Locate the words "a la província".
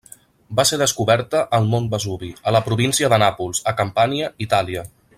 2.53-3.13